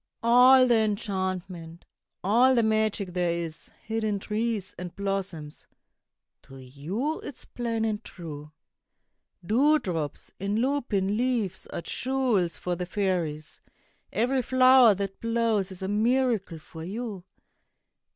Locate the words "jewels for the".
11.83-12.87